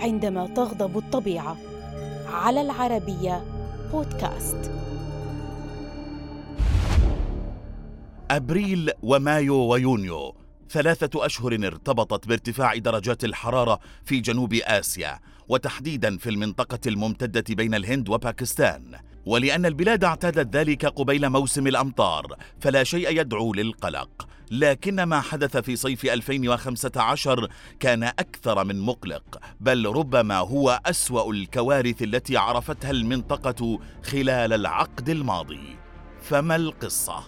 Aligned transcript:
عندما 0.00 0.46
تغضب 0.46 0.98
الطبيعة. 0.98 1.56
على 2.26 2.60
العربية 2.60 3.44
بودكاست. 3.92 4.70
أبريل 8.30 8.90
ومايو 9.02 9.56
ويونيو 9.56 10.34
ثلاثة 10.70 11.26
أشهر 11.26 11.54
ارتبطت 11.54 12.28
بارتفاع 12.28 12.76
درجات 12.76 13.24
الحرارة 13.24 13.80
في 14.04 14.20
جنوب 14.20 14.54
آسيا 14.54 15.18
وتحديدا 15.48 16.16
في 16.16 16.30
المنطقة 16.30 16.80
الممتدة 16.86 17.54
بين 17.54 17.74
الهند 17.74 18.08
وباكستان. 18.08 19.09
ولأن 19.26 19.66
البلاد 19.66 20.04
اعتادت 20.04 20.56
ذلك 20.56 20.86
قبيل 20.86 21.30
موسم 21.30 21.66
الأمطار 21.66 22.26
فلا 22.60 22.84
شيء 22.84 23.20
يدعو 23.20 23.54
للقلق 23.54 24.28
لكن 24.50 25.02
ما 25.02 25.20
حدث 25.20 25.56
في 25.56 25.76
صيف 25.76 26.04
2015 26.04 27.48
كان 27.80 28.02
أكثر 28.02 28.64
من 28.64 28.80
مقلق 28.80 29.40
بل 29.60 29.86
ربما 29.86 30.36
هو 30.36 30.80
أسوأ 30.86 31.32
الكوارث 31.32 32.02
التي 32.02 32.36
عرفتها 32.36 32.90
المنطقة 32.90 33.78
خلال 34.04 34.52
العقد 34.52 35.08
الماضي 35.08 35.76
فما 36.22 36.56
القصة؟ 36.56 37.24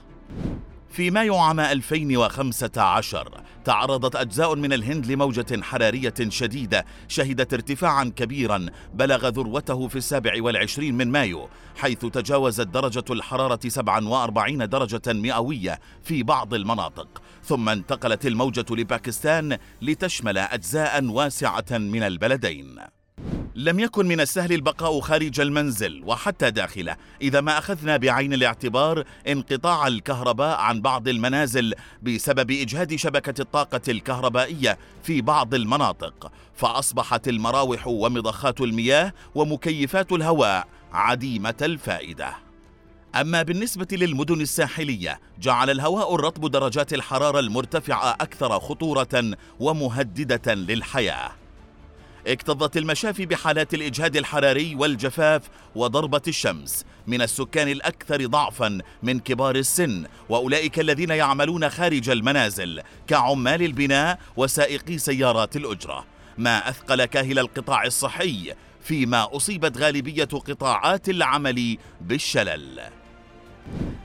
في 0.91 1.11
مايو 1.11 1.37
عام 1.37 1.61
2015 1.61 3.42
تعرضت 3.65 4.17
أجزاء 4.17 4.55
من 4.57 4.73
الهند 4.73 5.07
لموجة 5.07 5.63
حرارية 5.63 6.15
شديدة 6.29 6.85
شهدت 7.09 7.55
ارتفاعا 7.55 8.13
كبيرا 8.17 8.67
بلغ 8.95 9.29
ذروته 9.29 9.89
في 9.89 9.97
السابع 9.97 10.33
والعشرين 10.39 10.95
من 10.95 11.09
مايو 11.09 11.49
حيث 11.77 12.07
تجاوزت 12.07 12.67
درجة 12.67 13.05
الحرارة 13.11 13.69
47 13.69 14.69
درجة 14.69 15.13
مئوية 15.13 15.79
في 16.03 16.23
بعض 16.23 16.55
المناطق. 16.55 17.23
ثم 17.45 17.69
انتقلت 17.69 18.27
الموجة 18.27 18.67
لباكستان 18.71 19.59
لتشمل 19.83 20.39
أجزاء 20.39 21.05
واسعة 21.05 21.65
من 21.71 22.03
البلدين. 22.03 23.02
لم 23.55 23.81
يكن 23.81 24.07
من 24.07 24.21
السهل 24.21 24.53
البقاء 24.53 25.01
خارج 25.01 25.41
المنزل 25.41 26.03
وحتى 26.07 26.51
داخله 26.51 26.97
إذا 27.23 27.41
ما 27.41 27.59
أخذنا 27.59 27.97
بعين 27.97 28.33
الاعتبار 28.33 29.05
انقطاع 29.29 29.87
الكهرباء 29.87 30.59
عن 30.59 30.81
بعض 30.81 31.09
المنازل 31.09 31.75
بسبب 32.03 32.51
إجهاد 32.51 32.95
شبكة 32.95 33.43
الطاقة 33.43 33.81
الكهربائية 33.89 34.79
في 35.03 35.21
بعض 35.21 35.55
المناطق 35.55 36.33
فأصبحت 36.55 37.29
المراوح 37.29 37.87
ومضخات 37.87 38.61
المياه 38.61 39.13
ومكيفات 39.35 40.13
الهواء 40.13 40.69
عديمة 40.93 41.55
الفائدة. 41.63 42.37
أما 43.15 43.43
بالنسبة 43.43 43.89
للمدن 43.93 44.41
الساحلية 44.41 45.21
جعل 45.41 45.71
الهواء 45.71 46.15
الرطب 46.15 46.51
درجات 46.51 46.95
الحرارة 46.95 47.41
المرتفعة 47.41 48.11
أكثر 48.11 48.61
خطورة 48.61 49.37
ومهددة 49.61 50.55
للحياة. 50.55 51.42
اكتظت 52.27 52.77
المشافي 52.77 53.27
بحالات 53.27 53.75
الإجهاد 53.75 54.17
الحراري 54.17 54.75
والجفاف 54.75 55.43
وضربة 55.75 56.23
الشمس. 56.29 56.85
من 57.07 57.23
السكان 57.23 57.69
الأكثر 57.69 58.27
ضعفا 58.27 58.79
من 59.03 59.19
كبار 59.19 59.57
السن 59.57 60.07
وأولئك 60.29 60.81
الذين 60.81 61.11
يعملون 61.11 61.71
خارج 61.71 62.11
المنازل 62.11 62.83
كعمال 63.07 63.63
البناء 63.63 64.19
وسائقي 64.37 64.99
سيارات 64.99 65.57
الأجرة. 65.57 66.05
ما 66.39 66.69
أثقل 66.69 67.05
كاهل 67.05 67.39
القطاع 67.39 67.85
الصحي 67.85 68.55
فيما 68.83 69.37
أصيبت 69.37 69.79
غالبية 69.79 70.25
قطاعات 70.25 71.09
العمل 71.09 71.79
بالشلل. 72.01 72.81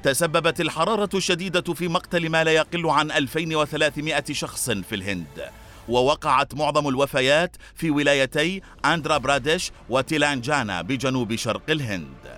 تسببت 0.03 0.61
الحرارة 0.61 1.09
الشديدة 1.13 1.73
في 1.73 1.87
مقتل 1.87 2.29
ما 2.29 2.43
لا 2.43 2.51
يقل 2.51 2.89
عن 2.89 3.11
2300 3.11 4.23
شخص 4.31 4.69
في 4.69 4.95
الهند. 4.95 5.49
ووقعت 5.89 6.55
معظم 6.55 6.87
الوفيات 6.87 7.55
في 7.75 7.89
ولايتي 7.89 8.61
أندرا 8.85 9.17
براديش 9.17 9.71
وتيلانجانا 9.89 10.81
بجنوب 10.81 11.35
شرق 11.35 11.69
الهند. 11.69 12.37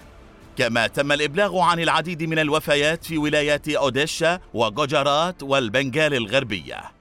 كما 0.58 0.88
تم 0.88 1.12
الإبلاغ 1.12 1.60
عن 1.60 1.80
العديد 1.80 2.24
من 2.24 2.40
الوفيات 2.40 3.04
في 3.06 3.18
ولايات 3.18 3.70
أوديشا 3.70 4.40
وجوجارات 4.54 5.44
والبنغال 5.44 6.14
الغربية. 6.14 6.99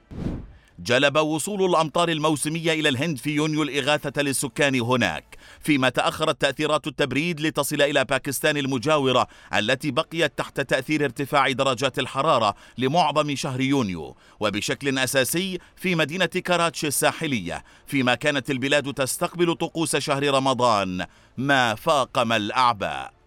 جلب 0.83 1.17
وصول 1.17 1.65
الأمطار 1.69 2.09
الموسمية 2.09 2.73
إلى 2.73 2.89
الهند 2.89 3.17
في 3.17 3.29
يونيو 3.29 3.63
الإغاثة 3.63 4.21
للسكان 4.21 4.81
هناك 4.81 5.37
فيما 5.61 5.89
تأخرت 5.89 6.41
تأثيرات 6.41 6.87
التبريد 6.87 7.41
لتصل 7.41 7.81
إلى 7.81 8.05
باكستان 8.05 8.57
المجاورة 8.57 9.27
التي 9.53 9.91
بقيت 9.91 10.37
تحت 10.37 10.61
تأثير 10.61 11.05
ارتفاع 11.05 11.51
درجات 11.51 11.99
الحرارة 11.99 12.55
لمعظم 12.77 13.35
شهر 13.35 13.61
يونيو 13.61 14.15
وبشكل 14.39 14.99
أساسي 14.99 15.59
في 15.75 15.95
مدينة 15.95 16.25
كراتشي 16.25 16.87
الساحلية 16.87 17.63
فيما 17.87 18.15
كانت 18.15 18.51
البلاد 18.51 18.93
تستقبل 18.93 19.55
طقوس 19.55 19.95
شهر 19.95 20.33
رمضان. 20.33 21.05
ما 21.37 21.75
فاقم 21.75 22.33
الأعباء 22.33 23.18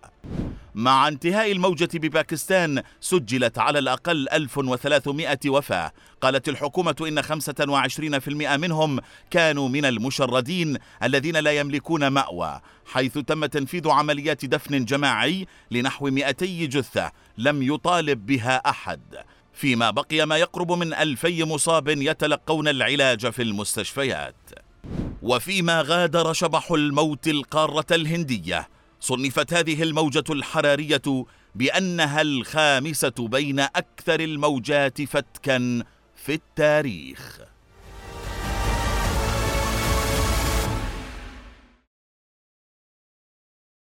مع 0.74 1.08
انتهاء 1.08 1.52
الموجة 1.52 1.88
بباكستان 1.94 2.82
سجلت 3.00 3.58
على 3.58 3.78
الأقل 3.78 4.28
1300 4.32 5.38
وفاة. 5.46 5.92
قالت 6.20 6.48
الحكومة 6.48 6.96
إن 7.00 7.22
25% 7.22 8.56
منهم 8.56 9.00
كانوا 9.30 9.68
من 9.68 9.84
المشردين 9.84 10.78
الذين 11.02 11.36
لا 11.36 11.52
يملكون 11.52 12.08
مأوى 12.08 12.60
حيث 12.86 13.18
تم 13.18 13.46
تنفيذ 13.46 13.88
عمليات 13.88 14.44
دفن 14.44 14.84
جماعي 14.84 15.46
لنحو 15.70 16.10
200 16.10 16.46
جثة 16.66 17.12
لم 17.38 17.62
يطالب 17.62 18.26
بها 18.26 18.56
أحد. 18.56 19.00
فيما 19.52 19.90
بقي 19.90 20.26
ما 20.26 20.36
يقرب 20.36 20.72
من 20.72 20.94
ألفي 20.94 21.44
مصاب 21.44 21.88
يتلقون 21.88 22.68
العلاج 22.68 23.30
في 23.30 23.42
المستشفيات. 23.42 24.50
وفيما 25.22 25.82
غادر 25.82 26.32
شبح 26.32 26.70
الموت 26.70 27.28
القارة 27.28 27.86
الهندية 27.90 28.68
صنفت 29.02 29.54
هذه 29.54 29.82
الموجة 29.82 30.24
الحرارية 30.30 31.02
بأنها 31.54 32.20
الخامسة 32.22 33.14
بين 33.18 33.60
أكثر 33.60 34.20
الموجات 34.20 35.02
فتكا 35.02 35.82
في 36.16 36.34
التاريخ. 36.34 37.51